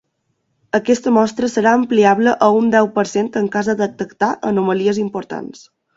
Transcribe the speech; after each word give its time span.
Aquesta 0.77 1.11
mostra 1.17 1.49
serà 1.55 1.73
ampliable 1.79 2.33
a 2.45 2.47
un 2.61 2.71
deu 2.77 2.89
per 2.97 3.03
cent 3.13 3.29
en 3.43 3.53
cas 3.57 3.69
de 3.73 3.77
detectar 3.83 4.31
anomalies 4.53 5.03
importants. 5.05 5.63